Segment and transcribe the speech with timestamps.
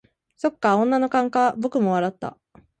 [0.35, 2.35] 「そっか、女の勘か」僕も笑った。